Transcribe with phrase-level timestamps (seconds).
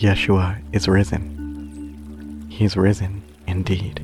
[0.00, 2.46] Yeshua is risen.
[2.48, 4.02] He is risen indeed.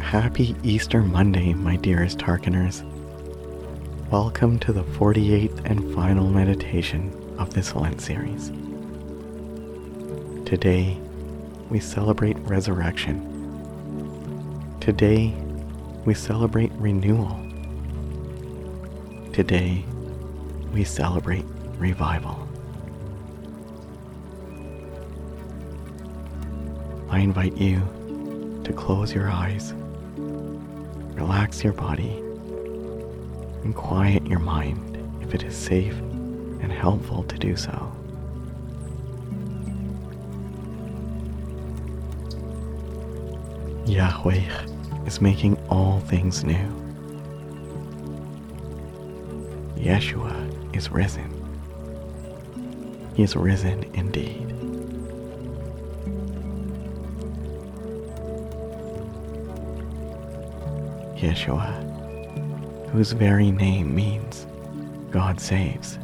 [0.00, 2.84] Happy Easter Monday, my dearest Hearkeners.
[4.12, 8.52] Welcome to the 48th and final meditation of this Lent series.
[10.46, 10.96] Today,
[11.70, 13.18] we celebrate resurrection.
[14.78, 15.34] Today,
[16.04, 17.36] we celebrate renewal.
[19.32, 19.84] Today,
[20.72, 21.44] we celebrate
[21.78, 22.47] revival.
[27.10, 27.80] I invite you
[28.64, 29.72] to close your eyes,
[31.14, 32.18] relax your body,
[33.64, 35.98] and quiet your mind if it is safe
[36.60, 37.92] and helpful to do so.
[43.86, 44.42] Yahweh
[45.06, 46.68] is making all things new.
[49.76, 51.32] Yeshua is risen.
[53.14, 54.67] He is risen indeed.
[61.18, 64.46] Yeshua, whose very name means
[65.10, 65.98] God saves,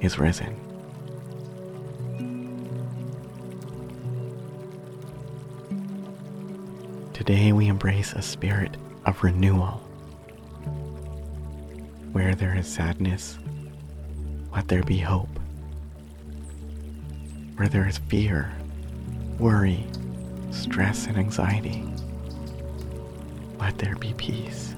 [0.00, 0.56] is risen.
[7.12, 9.82] Today we embrace a spirit of renewal.
[12.12, 13.38] Where there is sadness,
[14.54, 15.28] let there be hope.
[17.56, 18.50] Where there is fear,
[19.38, 19.84] worry,
[20.50, 21.84] stress, and anxiety,
[23.58, 24.74] let there be peace.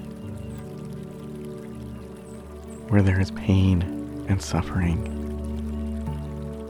[2.89, 4.99] Where there is pain and suffering,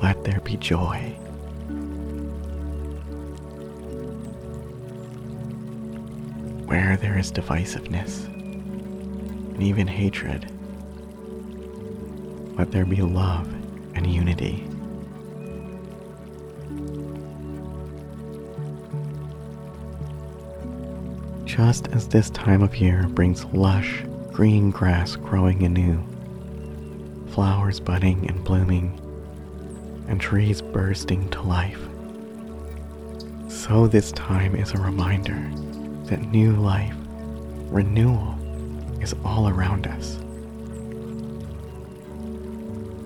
[0.01, 1.15] let there be joy.
[6.67, 10.51] Where there is divisiveness and even hatred,
[12.57, 13.47] let there be love
[13.95, 14.70] and unity.
[21.57, 26.01] Just as this time of year brings lush green grass growing anew,
[27.33, 28.97] flowers budding and blooming,
[30.07, 31.81] and trees bursting to life,
[33.49, 35.51] so this time is a reminder
[36.05, 36.95] that new life,
[37.69, 38.33] renewal,
[39.01, 40.19] is all around us.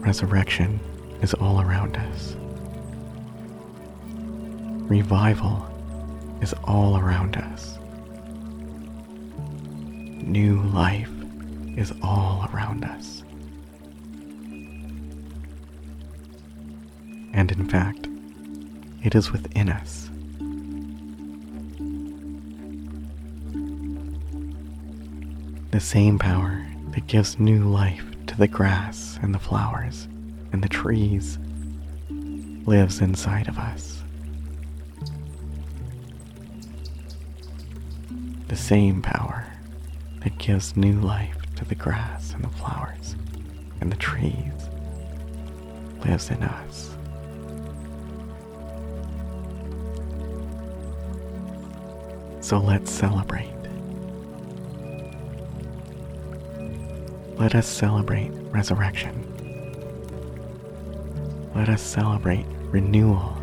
[0.06, 0.80] Resurrection
[1.24, 2.36] is all around us.
[4.88, 5.66] Revival
[6.44, 7.45] is all around us.
[10.26, 11.12] New life
[11.78, 13.24] is all around us.
[17.32, 18.08] And in fact,
[19.04, 20.10] it is within us.
[25.70, 30.08] The same power that gives new life to the grass and the flowers
[30.52, 31.38] and the trees
[32.66, 34.02] lives inside of us.
[38.48, 39.55] The same power
[40.26, 43.16] that gives new life to the grass and the flowers
[43.80, 44.70] and the trees
[46.04, 46.90] lives in us.
[52.42, 53.54] So let's celebrate.
[57.38, 59.32] Let us celebrate resurrection.
[61.54, 63.38] Let us celebrate renewal.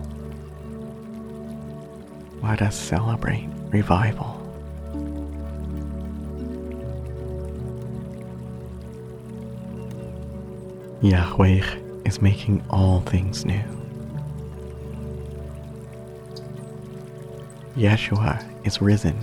[2.42, 4.31] Let us celebrate revival.
[11.02, 11.64] Yahweh
[12.04, 13.60] is making all things new.
[17.76, 19.18] Yeshua is risen.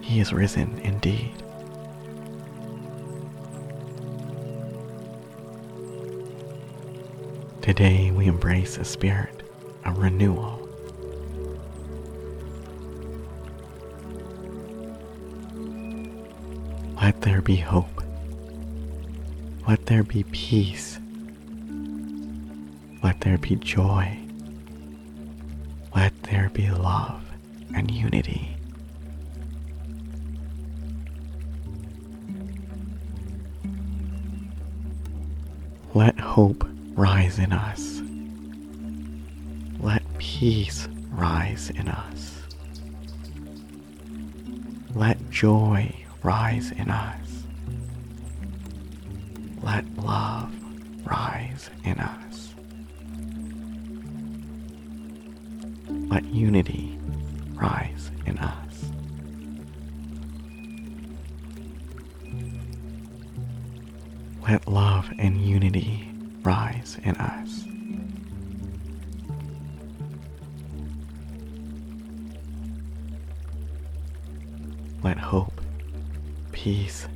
[0.00, 1.34] He is risen indeed.
[7.60, 9.42] Today we embrace a spirit
[9.84, 10.66] of renewal.
[17.02, 17.93] Let there be hope.
[19.66, 20.98] Let there be peace.
[23.02, 24.18] Let there be joy.
[25.96, 27.24] Let there be love
[27.74, 28.56] and unity.
[35.94, 38.02] Let hope rise in us.
[39.80, 42.42] Let peace rise in us.
[44.94, 47.43] Let joy rise in us.
[49.64, 50.54] Let love
[51.06, 52.54] rise in us.
[55.88, 56.98] Let unity
[57.54, 58.84] rise in us.
[64.46, 66.10] Let love and unity
[66.42, 67.64] rise in us.
[75.02, 75.58] Let hope,
[76.52, 77.08] peace,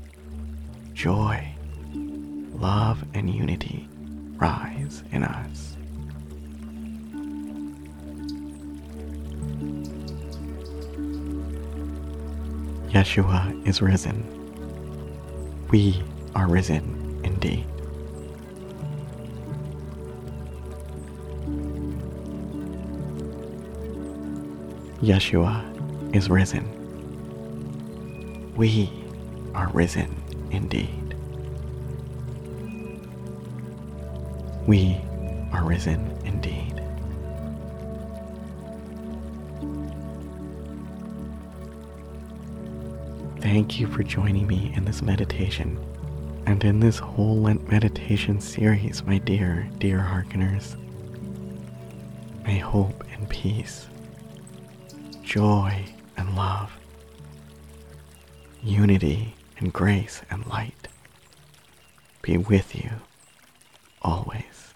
[0.94, 1.57] joy,
[2.58, 3.88] love, and unity
[4.36, 5.76] rise in us.
[12.90, 14.24] Yeshua is risen.
[15.70, 16.02] We
[16.34, 17.66] are risen indeed.
[25.02, 26.66] Yeshua is risen.
[28.56, 28.90] We
[29.54, 30.16] are risen
[30.50, 30.97] indeed.
[34.68, 35.00] We
[35.50, 36.82] are risen indeed.
[43.40, 45.82] Thank you for joining me in this meditation
[46.44, 50.76] and in this whole Lent meditation series, my dear, dear hearkeners.
[52.44, 53.86] May hope and peace,
[55.22, 55.82] joy
[56.18, 56.70] and love,
[58.62, 60.88] unity and grace and light
[62.20, 62.90] be with you
[64.02, 64.74] always.